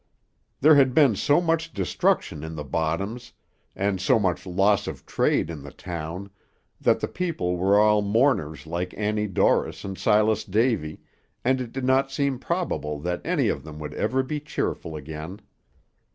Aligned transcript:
There 0.61 0.73
had 0.73 0.95
been 0.95 1.15
so 1.15 1.39
much 1.39 1.73
destruction 1.75 2.43
in 2.43 2.55
the 2.55 2.63
bottoms, 2.63 3.33
and 3.75 4.01
so 4.01 4.17
much 4.17 4.47
loss 4.47 4.87
of 4.87 5.05
trade 5.05 5.47
in 5.51 5.61
the 5.61 5.69
town, 5.71 6.31
that 6.81 7.01
the 7.01 7.07
people 7.07 7.55
were 7.55 7.79
all 7.79 8.01
mourners 8.01 8.65
like 8.65 8.95
Annie 8.97 9.27
Dorris 9.27 9.85
and 9.85 9.95
Silas 9.95 10.43
Davy, 10.43 11.01
and 11.45 11.61
it 11.61 11.71
did 11.71 11.85
not 11.85 12.09
seem 12.11 12.39
probable 12.39 12.99
that 13.01 13.21
any 13.23 13.47
of 13.47 13.63
them 13.63 13.77
would 13.77 13.93
ever 13.93 14.23
be 14.23 14.39
cheerful 14.39 14.95
again. 14.95 15.39